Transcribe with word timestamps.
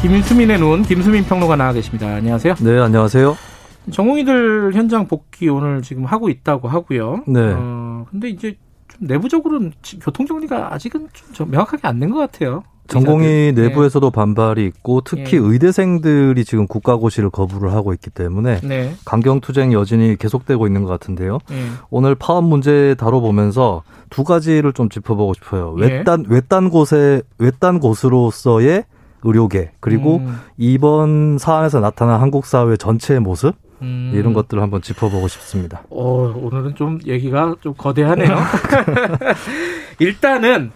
김수민의 0.00 0.58
눈, 0.60 0.82
김수민 0.82 1.24
평론가 1.24 1.56
나와 1.56 1.72
계십니다. 1.72 2.06
안녕하세요. 2.06 2.54
네, 2.60 2.78
안녕하세요. 2.78 3.36
전공의들 3.90 4.72
현장 4.74 5.06
복귀 5.08 5.48
오늘 5.48 5.82
지금 5.82 6.04
하고 6.04 6.28
있다고 6.28 6.68
하고요. 6.68 7.22
네. 7.26 7.40
어, 7.56 8.06
근데 8.10 8.28
이제 8.28 8.56
좀 8.88 9.06
내부적으로는 9.08 9.72
교통 10.02 10.26
정리가 10.26 10.74
아직은 10.74 11.08
좀 11.32 11.50
명확하게 11.50 11.86
안 11.88 11.98
된 12.00 12.10
것 12.10 12.18
같아요. 12.18 12.62
의사들. 13.50 13.64
내부에서도 13.68 14.10
반발이 14.12 14.64
있고 14.66 15.00
특히 15.00 15.36
예. 15.38 15.40
의대생들이 15.42 16.44
지금 16.44 16.68
국가고시를 16.68 17.30
거부를 17.30 17.72
하고 17.72 17.92
있기 17.92 18.10
때문에 18.10 18.60
네. 18.60 18.68
네. 18.68 18.94
강경투쟁 19.04 19.72
여진이 19.72 20.16
계속되고 20.18 20.68
있는 20.68 20.84
것 20.84 20.90
같은데요. 20.90 21.38
예. 21.50 21.56
오늘 21.90 22.14
파업 22.14 22.44
문제 22.44 22.94
다뤄보면서 22.96 23.82
두 24.08 24.22
가지를 24.22 24.72
좀 24.72 24.88
짚어보고 24.88 25.34
싶어요. 25.34 25.74
예. 25.80 25.82
외딴 25.98 26.26
외딴 26.28 26.70
곳에 26.70 27.22
외딴 27.38 27.80
곳으로서의 27.80 28.84
의료계 29.26 29.72
그리고 29.80 30.18
음, 30.18 30.38
이번 30.56 31.38
사안에서 31.38 31.80
나타난 31.80 32.20
한국 32.20 32.46
사회 32.46 32.76
전체의 32.76 33.20
모습 33.20 33.54
음. 33.82 34.12
이런 34.14 34.32
것들을 34.32 34.62
한번 34.62 34.80
짚어보고 34.80 35.28
싶습니다. 35.28 35.82
어, 35.90 36.32
오늘은 36.34 36.76
좀 36.76 36.98
얘기가 37.04 37.56
좀 37.60 37.74
거대하네요. 37.76 38.28
일단은 39.98 40.70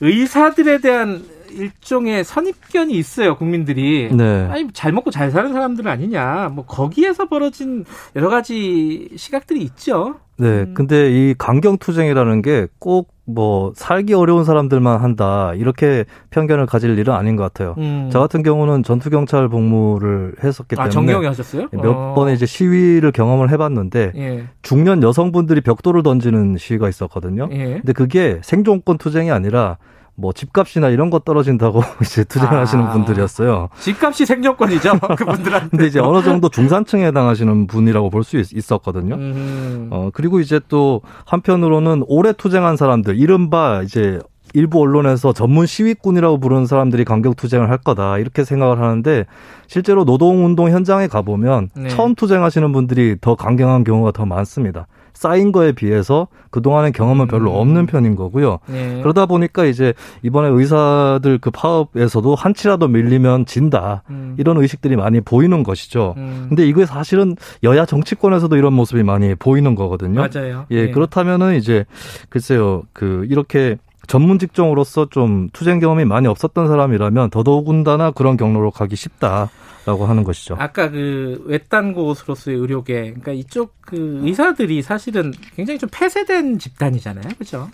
의사들에 0.00 0.78
대한 0.78 1.24
일종의 1.56 2.24
선입견이 2.24 2.92
있어요, 2.94 3.36
국민들이. 3.36 4.10
네. 4.12 4.46
아니 4.50 4.68
잘 4.72 4.92
먹고 4.92 5.10
잘 5.10 5.30
사는 5.30 5.52
사람들은 5.52 5.90
아니냐. 5.90 6.50
뭐 6.54 6.64
거기에서 6.66 7.26
벌어진 7.28 7.84
여러 8.14 8.28
가지 8.28 9.08
시각들이 9.16 9.62
있죠. 9.62 10.16
네, 10.38 10.46
음. 10.48 10.74
근데 10.74 11.10
이 11.10 11.34
강경투쟁이라는 11.38 12.42
게 12.42 12.66
꼭 12.78 13.16
뭐 13.26 13.72
살기 13.74 14.14
어려운 14.14 14.44
사람들만 14.44 15.00
한다 15.02 15.52
이렇게 15.56 16.04
편견을 16.30 16.66
가질 16.66 16.96
일은 16.96 17.12
아닌 17.12 17.34
것 17.34 17.42
같아요. 17.42 17.74
음. 17.76 18.08
저 18.12 18.20
같은 18.20 18.42
경우는 18.44 18.84
전투 18.84 19.10
경찰 19.10 19.48
복무를 19.48 20.34
했었기 20.42 20.76
아 20.78 20.84
때문에 20.84 20.90
정경이 20.90 21.26
하셨어요? 21.26 21.66
몇 21.72 21.88
어. 21.90 22.14
번의 22.14 22.36
이제 22.36 22.46
시위를 22.46 23.10
경험을 23.10 23.50
해봤는데 23.50 24.12
예. 24.14 24.44
중년 24.62 25.02
여성분들이 25.02 25.60
벽돌을 25.60 26.04
던지는 26.04 26.56
시위가 26.56 26.88
있었거든요. 26.88 27.48
예. 27.50 27.64
근데 27.78 27.92
그게 27.92 28.38
생존권 28.42 28.98
투쟁이 28.98 29.32
아니라 29.32 29.76
뭐 30.16 30.32
집값이나 30.32 30.88
이런 30.88 31.10
거 31.10 31.18
떨어진다고 31.18 31.82
이제 32.02 32.24
투쟁하시는 32.24 32.84
아. 32.84 32.92
분들이었어요. 32.92 33.68
집값이 33.80 34.26
생존권이죠. 34.26 34.98
그분들한테. 35.16 35.68
근데 35.68 35.86
이제 35.86 36.00
어느 36.00 36.22
정도 36.22 36.48
중산층에 36.48 37.06
해당하시는 37.06 37.66
분이라고 37.66 38.10
볼 38.10 38.24
수 38.24 38.36
있었거든요. 38.38 39.14
음. 39.14 39.88
어, 39.92 40.10
그리고 40.12 40.40
이제 40.40 40.58
또 40.68 41.02
한편으로는 41.26 42.02
오래 42.08 42.32
투쟁한 42.32 42.76
사람들, 42.76 43.16
이른바 43.16 43.82
이제 43.84 44.18
일부 44.52 44.80
언론에서 44.80 45.32
전문 45.32 45.66
시위꾼이라고 45.66 46.38
부르는 46.40 46.66
사람들이 46.66 47.04
강경 47.04 47.34
투쟁을 47.34 47.68
할 47.70 47.78
거다. 47.78 48.18
이렇게 48.18 48.42
생각을 48.42 48.80
하는데 48.80 49.26
실제로 49.66 50.04
노동운동 50.04 50.70
현장에 50.70 51.06
가보면 51.08 51.68
네. 51.76 51.88
처음 51.88 52.14
투쟁하시는 52.14 52.72
분들이 52.72 53.16
더 53.20 53.34
강경한 53.36 53.84
경우가 53.84 54.12
더 54.12 54.24
많습니다. 54.24 54.86
쌓인 55.16 55.50
거에 55.50 55.72
비해서 55.72 56.28
그동안의 56.50 56.92
경험은 56.92 57.26
별로 57.26 57.50
음. 57.50 57.56
없는 57.56 57.86
편인 57.86 58.16
거고요. 58.16 58.58
네. 58.66 59.00
그러다 59.02 59.26
보니까 59.26 59.64
이제 59.64 59.94
이번에 60.22 60.48
의사들 60.48 61.38
그 61.38 61.50
파업에서도 61.50 62.34
한치라도 62.34 62.88
밀리면 62.88 63.46
진다. 63.46 64.02
음. 64.10 64.36
이런 64.38 64.58
의식들이 64.58 64.94
많이 64.96 65.22
보이는 65.22 65.62
것이죠. 65.62 66.14
음. 66.18 66.46
근데 66.48 66.66
이게 66.68 66.84
사실은 66.84 67.34
여야 67.62 67.86
정치권에서도 67.86 68.54
이런 68.56 68.74
모습이 68.74 69.02
많이 69.02 69.34
보이는 69.34 69.74
거거든요. 69.74 70.20
맞아요. 70.20 70.66
예, 70.70 70.90
그렇다면은 70.90 71.56
이제 71.56 71.86
글쎄요, 72.28 72.82
그 72.92 73.26
이렇게 73.30 73.78
전문 74.06 74.38
직종으로서 74.38 75.08
좀 75.10 75.48
투쟁 75.52 75.78
경험이 75.80 76.04
많이 76.04 76.26
없었던 76.26 76.68
사람이라면 76.68 77.30
더더군다나 77.30 78.10
그런 78.10 78.36
경로로 78.36 78.70
가기 78.70 78.96
쉽다 78.96 79.50
라고 79.86 80.06
하는 80.06 80.24
것이죠. 80.24 80.56
아까 80.58 80.90
그 80.90 81.44
외딴 81.46 81.92
곳으로서의 81.92 82.56
의료계, 82.56 82.94
그러니까 82.94 83.32
이쪽 83.32 83.74
그 83.80 84.20
의사들이 84.22 84.82
사실은 84.82 85.32
굉장히 85.54 85.78
좀 85.78 85.88
폐쇄된 85.92 86.58
집단이잖아요, 86.58 87.28
그렇죠? 87.38 87.70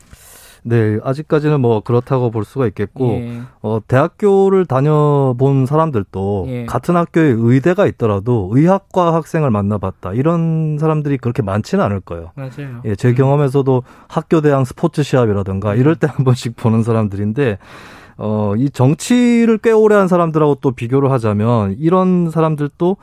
네, 0.65 0.99
아직까지는 1.03 1.61
뭐 1.61 1.81
그렇다고 1.81 2.31
볼 2.31 2.45
수가 2.45 2.67
있겠고, 2.69 3.09
예. 3.15 3.41
어, 3.63 3.81
대학교를 3.89 4.65
다녀본 4.67 5.67
사람들도 5.67 6.45
예. 6.49 6.67
같은 6.67 6.95
학교에 6.97 7.35
의대가 7.37 7.87
있더라도 7.87 8.49
의학과 8.53 9.13
학생을 9.15 9.51
만나봤다 9.51 10.13
이런 10.13 10.79
사람들이 10.79 11.19
그렇게 11.19 11.43
많지는 11.43 11.85
않을 11.85 12.01
거예요. 12.01 12.31
맞아요. 12.37 12.81
예, 12.85 12.95
제 12.95 13.13
경험에서도 13.13 13.83
학교 14.09 14.41
대항 14.41 14.65
스포츠 14.65 15.03
시합이라든가 15.03 15.75
이럴 15.75 15.97
때 15.97 16.07
한 16.07 16.25
번씩 16.25 16.57
보는 16.57 16.83
사람들인데 16.83 17.59
어, 18.19 18.53
이 18.57 18.71
정치를 18.71 19.59
꽤 19.59 19.73
오래 19.73 19.97
한 19.97 20.07
사람들하고 20.07 20.57
또 20.57 20.71
비교를 20.73 21.11
하자면 21.11 21.77
이런 21.79 22.31
사람들도 22.31 22.97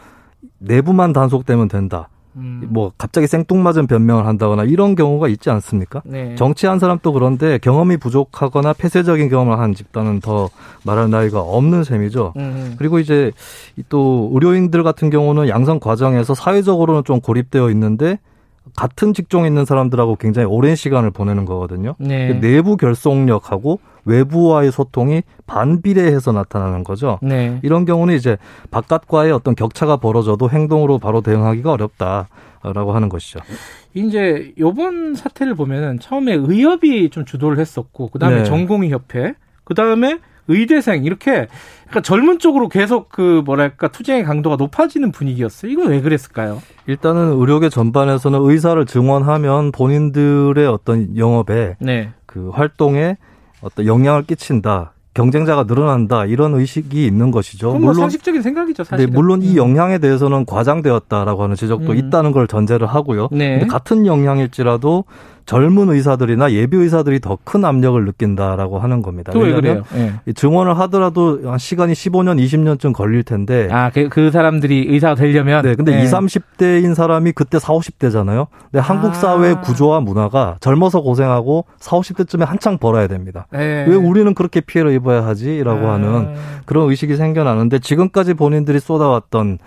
내부만 0.59 1.11
단속되면 1.13 1.67
된다. 1.67 2.07
음. 2.35 2.67
뭐 2.69 2.91
갑자기 2.97 3.27
생뚱맞은 3.27 3.87
변명을 3.87 4.25
한다거나 4.25 4.63
이런 4.63 4.95
경우가 4.95 5.27
있지 5.27 5.49
않습니까? 5.49 6.01
네. 6.05 6.35
정치한 6.35 6.79
사람도 6.79 7.13
그런데 7.13 7.57
경험이 7.57 7.97
부족하거나 7.97 8.73
폐쇄적인 8.73 9.29
경험을 9.29 9.59
한 9.59 9.73
집단은 9.73 10.19
더 10.19 10.49
말할 10.83 11.09
나위가 11.09 11.41
없는 11.41 11.83
셈이죠. 11.83 12.33
음. 12.37 12.75
그리고 12.77 12.99
이제 12.99 13.31
또 13.89 14.29
의료인들 14.33 14.83
같은 14.83 15.09
경우는 15.09 15.49
양성 15.49 15.79
과정에서 15.79 16.33
사회적으로는 16.33 17.03
좀 17.03 17.19
고립되어 17.19 17.69
있는데 17.71 18.19
같은 18.75 19.13
직종에 19.13 19.47
있는 19.47 19.65
사람들하고 19.65 20.15
굉장히 20.15 20.47
오랜 20.47 20.75
시간을 20.75 21.11
보내는 21.11 21.45
거거든요. 21.45 21.95
네. 21.99 22.39
내부 22.39 22.77
결속력하고 22.77 23.79
외부와의 24.05 24.71
소통이 24.71 25.23
반비례해서 25.45 26.31
나타나는 26.31 26.83
거죠. 26.83 27.19
네. 27.21 27.59
이런 27.63 27.85
경우는 27.85 28.15
이제 28.15 28.37
바깥과의 28.71 29.31
어떤 29.31 29.55
격차가 29.55 29.97
벌어져도 29.97 30.49
행동으로 30.49 30.97
바로 30.99 31.21
대응하기가 31.21 31.71
어렵다라고 31.71 32.93
하는 32.93 33.09
것이죠. 33.09 33.39
이제 33.93 34.53
요번 34.59 35.15
사태를 35.15 35.55
보면은 35.55 35.99
처음에 35.99 36.33
의협이 36.33 37.09
좀 37.09 37.25
주도를 37.25 37.59
했었고 37.59 38.09
그다음에 38.09 38.37
네. 38.37 38.43
전공의 38.43 38.89
협회, 38.89 39.33
그다음에 39.63 40.19
의대생 40.49 41.05
이렇게 41.05 41.47
약간 41.87 42.03
젊은 42.03 42.39
쪽으로 42.39 42.67
계속 42.67 43.09
그 43.09 43.41
뭐랄까 43.45 43.87
투쟁의 43.87 44.23
강도가 44.23 44.55
높아지는 44.57 45.11
분위기였어요. 45.11 45.71
이건 45.71 45.89
왜 45.89 46.01
그랬을까요? 46.01 46.61
일단은 46.87 47.33
의료계 47.39 47.69
전반에서는 47.69 48.39
의사를 48.41 48.83
증원하면 48.85 49.71
본인들의 49.71 50.67
어떤 50.67 51.15
영업에 51.17 51.77
네. 51.79 52.11
그 52.25 52.49
활동에 52.49 53.17
어떤 53.61 53.85
영향을 53.85 54.23
끼친다. 54.23 54.93
경쟁자가 55.15 55.63
늘어난다. 55.63 56.25
이런 56.25 56.53
의식이 56.53 57.05
있는 57.05 57.31
것이죠. 57.31 57.73
뭐 57.73 57.93
상식적인 57.93 58.41
생각이죠, 58.41 58.83
사실. 58.83 59.07
네, 59.07 59.11
물론 59.11 59.41
이 59.41 59.57
영향에 59.57 59.97
대해서는 59.97 60.45
과장되었다라고 60.45 61.43
하는 61.43 61.55
지적도 61.55 61.91
음. 61.91 61.97
있다는 61.97 62.31
걸 62.31 62.47
전제를 62.47 62.87
하고요. 62.87 63.27
네. 63.31 63.65
같은 63.67 64.05
영향일지라도 64.05 65.05
젊은 65.49 65.89
의사들이나 65.89 66.51
예비 66.51 66.77
의사들이 66.77 67.19
더 67.21 67.39
큰 67.43 67.65
압력을 67.65 68.05
느낀다라고 68.05 68.77
하는 68.77 69.01
겁니다. 69.01 69.31
그왜 69.31 69.53
왜냐하면 69.53 69.83
그래요? 69.83 70.03
예. 70.05 70.13
이 70.27 70.33
증원을 70.35 70.77
하더라도 70.81 71.39
한 71.49 71.57
시간이 71.57 71.93
15년, 71.93 72.37
20년쯤 72.39 72.93
걸릴 72.93 73.23
텐데. 73.23 73.67
아, 73.71 73.89
그, 73.89 74.07
그 74.09 74.29
사람들이 74.29 74.85
의사가 74.89 75.15
되려면. 75.15 75.63
네, 75.63 75.73
근데 75.73 75.97
예. 75.99 76.03
20, 76.03 76.13
30대인 76.13 76.93
사람이 76.93 77.31
그때 77.31 77.57
40, 77.57 77.97
50대잖아요. 77.97 78.47
근데 78.69 78.79
한국 78.79 79.11
아. 79.11 79.13
사회의 79.13 79.59
구조와 79.61 80.01
문화가 80.01 80.57
젊어서 80.59 81.01
고생하고 81.01 81.65
40, 81.79 82.17
50대쯤에 82.17 82.45
한창 82.45 82.77
벌어야 82.77 83.07
됩니다. 83.07 83.47
예. 83.55 83.85
왜 83.87 83.95
우리는 83.95 84.31
그렇게 84.35 84.61
피해를 84.61 84.91
입어야 84.91 85.25
하지 85.25 85.63
라고 85.63 85.87
아. 85.87 85.93
하는 85.93 86.35
그런 86.65 86.87
의식이 86.89 87.15
생겨나는데 87.15 87.79
지금까지 87.79 88.35
본인들이 88.35 88.79
쏟아왔던 88.79 89.57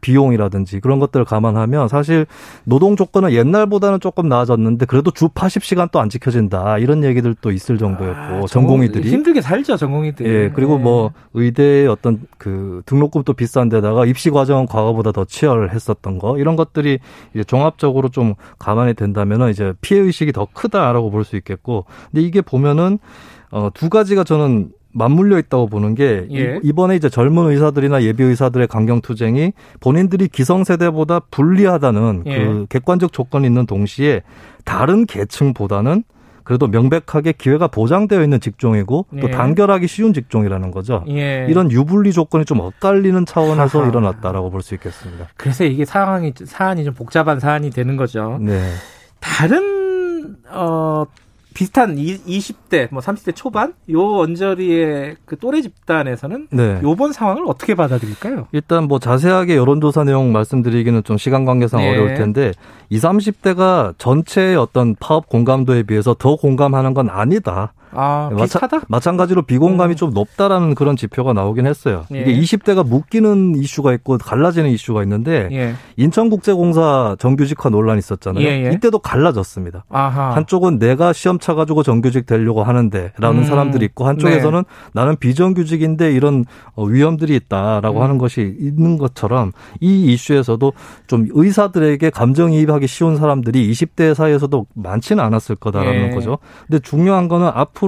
비용이라든지 0.00 0.80
그런 0.80 0.98
것들을 0.98 1.24
감안하면 1.24 1.88
사실 1.88 2.26
노동 2.64 2.96
조건은 2.96 3.32
옛날보다는 3.32 4.00
조금 4.00 4.28
나아졌는데 4.28 4.86
그래도 4.86 5.10
주 5.10 5.28
80시간 5.28 5.90
또 5.90 6.02
안 6.02 6.08
지켜진다 6.08 6.78
이런 6.78 7.04
얘기들도 7.04 7.52
있을 7.52 7.78
정도였고 7.78 8.44
아, 8.44 8.46
전공의들이 8.48 9.08
힘들게 9.10 9.40
살죠, 9.40 9.76
전공의들이. 9.76 10.28
예 10.28 10.50
그리고 10.54 10.74
예. 10.74 10.78
뭐 10.82 11.12
의대의 11.34 11.86
어떤 11.86 12.20
그 12.38 12.82
등록금도 12.86 13.34
비싼 13.34 13.68
데다가 13.68 14.04
입시 14.06 14.30
과정은 14.30 14.66
과거보다 14.66 15.12
더 15.12 15.24
치열했었던 15.24 16.18
거 16.18 16.38
이런 16.38 16.56
것들이 16.56 16.98
이제 17.34 17.44
종합적으로 17.44 18.08
좀 18.08 18.34
감안이 18.58 18.94
된다면은 18.94 19.50
이제 19.50 19.74
피해 19.80 20.00
의식이 20.00 20.32
더 20.32 20.46
크다라고 20.52 21.10
볼 21.10 21.22
수 21.24 21.36
있겠고 21.36 21.84
근데 22.10 22.22
이게 22.22 22.40
보면은 22.40 22.98
어두 23.50 23.88
가지가 23.90 24.24
저는 24.24 24.70
맞물려 24.92 25.38
있다고 25.38 25.66
보는 25.68 25.94
게 25.94 26.26
예. 26.32 26.60
이번에 26.62 26.96
이제 26.96 27.08
젊은 27.08 27.50
의사들이나 27.50 28.02
예비 28.02 28.22
의사들의 28.24 28.66
강경 28.68 29.00
투쟁이 29.00 29.52
본인들이 29.80 30.28
기성세대보다 30.28 31.20
불리하다는 31.30 32.22
예. 32.26 32.38
그 32.44 32.66
객관적 32.68 33.12
조건이 33.12 33.46
있는 33.46 33.66
동시에 33.66 34.22
다른 34.64 35.06
계층보다는 35.06 36.04
그래도 36.44 36.66
명백하게 36.66 37.32
기회가 37.32 37.68
보장되어 37.68 38.20
있는 38.22 38.40
직종이고 38.40 39.06
또 39.20 39.28
예. 39.28 39.30
단결하기 39.30 39.86
쉬운 39.86 40.12
직종이라는 40.12 40.72
거죠. 40.72 41.04
예. 41.08 41.46
이런 41.48 41.70
유불리 41.70 42.12
조건이 42.12 42.44
좀 42.44 42.58
엇갈리는 42.60 43.24
차원에서 43.26 43.78
하하. 43.78 43.88
일어났다라고 43.88 44.50
볼 44.50 44.60
수 44.62 44.74
있겠습니다. 44.74 45.28
그래서 45.36 45.64
이게 45.64 45.84
상황이 45.84 46.32
사안이 46.36 46.84
좀 46.84 46.94
복잡한 46.94 47.38
사안이 47.38 47.70
되는 47.70 47.96
거죠. 47.96 48.38
네. 48.40 48.60
다른 49.20 50.36
어 50.50 51.04
비슷한 51.52 51.98
이, 51.98 52.16
20대 52.18 52.88
뭐 52.90 53.00
30대 53.00 53.34
초반 53.34 53.74
요 53.90 54.18
언저리의 54.18 55.16
그 55.24 55.38
또래 55.38 55.62
집단에서는 55.62 56.48
네. 56.50 56.80
요번 56.82 57.12
상황을 57.12 57.44
어떻게 57.46 57.74
받아들일까요? 57.74 58.48
일단 58.52 58.84
뭐 58.84 58.98
자세하게 58.98 59.56
여론조사 59.56 60.04
내용 60.04 60.32
말씀드리기는 60.32 61.04
좀 61.04 61.18
시간 61.18 61.44
관계상 61.44 61.80
네. 61.80 61.90
어려울 61.90 62.14
텐데 62.14 62.52
20, 62.90 63.02
30대가 63.02 63.94
전체의 63.98 64.56
어떤 64.56 64.94
파업 64.98 65.28
공감도에 65.28 65.84
비해서 65.84 66.14
더 66.18 66.36
공감하는 66.36 66.94
건 66.94 67.08
아니다. 67.10 67.72
아 67.94 68.28
마찬- 68.32 68.44
비슷하다. 68.44 68.80
마찬 68.88 69.16
가지로 69.16 69.42
비공감이 69.42 69.94
음. 69.94 69.96
좀 69.96 70.10
높다라는 70.12 70.74
그런 70.74 70.96
지표가 70.96 71.32
나오긴 71.32 71.66
했어요. 71.66 72.04
예. 72.14 72.22
이게 72.22 72.40
20대가 72.40 72.86
묶이는 72.86 73.56
이슈가 73.56 73.92
있고 73.94 74.18
갈라지는 74.18 74.70
이슈가 74.70 75.02
있는데 75.02 75.48
예. 75.52 75.74
인천국제공사 75.96 77.16
정규직화 77.18 77.68
논란이 77.70 77.98
있었잖아요. 77.98 78.44
예, 78.44 78.66
예. 78.66 78.72
이때도 78.72 79.00
갈라졌습니다. 79.00 79.84
아하. 79.90 80.34
한쪽은 80.36 80.78
내가 80.78 81.12
시험 81.12 81.38
쳐가지고 81.38 81.82
정규직 81.82 82.26
되려고 82.26 82.62
하는데라는 82.62 83.40
음. 83.40 83.44
사람들이 83.44 83.84
있고 83.86 84.06
한쪽에서는 84.06 84.64
나는 84.94 85.16
비정규직인데 85.16 86.12
이런 86.12 86.44
어, 86.74 86.84
위험들이 86.84 87.34
있다라고 87.36 87.98
음. 87.98 88.02
하는 88.02 88.18
것이 88.18 88.56
있는 88.58 88.98
것처럼 88.98 89.52
이 89.80 90.12
이슈에서도 90.12 90.72
좀 91.06 91.26
의사들에게 91.30 92.10
감정이입하기 92.10 92.86
쉬운 92.86 93.16
사람들이 93.16 93.70
20대 93.72 94.14
사이에서도 94.14 94.66
많지는 94.74 95.22
않았을 95.22 95.56
거다라는 95.56 96.08
예. 96.08 96.10
거죠. 96.14 96.38
근데 96.68 96.78
중요한 96.80 97.28
거는 97.28 97.48
앞으로 97.52 97.81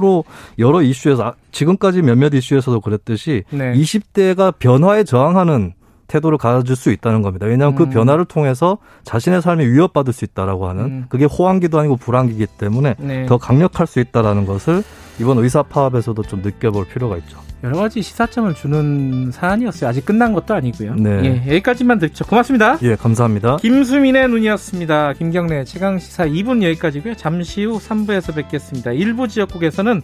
여러 0.59 0.81
이슈에서 0.81 1.23
아, 1.23 1.33
지금까지 1.51 2.01
몇몇 2.01 2.33
이슈에서도 2.33 2.81
그랬듯이 2.81 3.43
네. 3.49 3.73
20대가 3.73 4.53
변화에 4.57 5.03
저항하는 5.03 5.73
태도를 6.07 6.37
가질 6.37 6.75
수 6.75 6.91
있다는 6.91 7.21
겁니다. 7.21 7.45
왜냐하면 7.45 7.73
음. 7.73 7.77
그 7.77 7.89
변화를 7.89 8.25
통해서 8.25 8.77
자신의 9.03 9.41
삶이 9.41 9.65
위협받을 9.65 10.13
수 10.13 10.23
있다라고 10.25 10.67
하는 10.67 10.83
음. 10.83 11.05
그게 11.09 11.25
호황기도 11.25 11.79
아니고 11.79 11.97
불황기이기 11.97 12.47
때문에 12.59 12.95
네. 12.99 13.25
더 13.25 13.37
강력할 13.37 13.87
수 13.87 13.99
있다라는 13.99 14.45
것을 14.45 14.83
이번 15.19 15.37
의사 15.39 15.63
파업에서도 15.63 16.21
좀 16.23 16.41
느껴볼 16.41 16.87
필요가 16.87 17.17
있죠. 17.17 17.39
여러 17.63 17.77
가지 17.77 18.01
시사점을 18.01 18.53
주는 18.53 19.31
사안이었어요. 19.31 19.89
아직 19.89 20.05
끝난 20.05 20.33
것도 20.33 20.53
아니고요. 20.53 20.95
네. 20.95 21.21
예, 21.23 21.51
여기까지만 21.55 21.99
듣죠. 21.99 22.25
고맙습니다. 22.25 22.77
예, 22.83 22.95
감사합니다. 22.95 23.57
김수민의 23.57 24.27
눈이었습니다. 24.27 25.13
김경래 25.13 25.63
최강 25.63 25.97
시사 25.97 26.27
2분 26.27 26.61
여기까지고요. 26.63 27.15
잠시 27.15 27.63
후 27.63 27.79
3부에서 27.79 28.35
뵙겠습니다. 28.35 28.91
일부 28.91 29.27
지역국에서는 29.27 30.01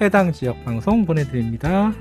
해당 0.00 0.32
지역 0.32 0.62
방송 0.64 1.06
보내드립니다. 1.06 1.92